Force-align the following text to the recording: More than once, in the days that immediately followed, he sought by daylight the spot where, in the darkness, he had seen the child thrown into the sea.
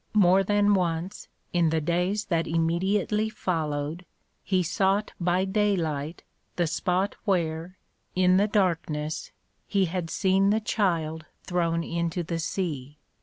More 0.15 0.41
than 0.43 0.73
once, 0.73 1.27
in 1.53 1.69
the 1.69 1.79
days 1.79 2.25
that 2.25 2.47
immediately 2.47 3.29
followed, 3.29 4.03
he 4.43 4.63
sought 4.63 5.11
by 5.19 5.45
daylight 5.45 6.23
the 6.55 6.65
spot 6.65 7.15
where, 7.25 7.77
in 8.15 8.37
the 8.37 8.47
darkness, 8.47 9.31
he 9.67 9.85
had 9.85 10.09
seen 10.09 10.49
the 10.49 10.59
child 10.59 11.25
thrown 11.45 11.83
into 11.83 12.23
the 12.23 12.39
sea. 12.39 12.97